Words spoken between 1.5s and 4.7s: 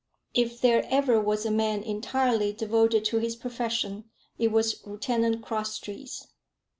man entirely devoted to his profession, it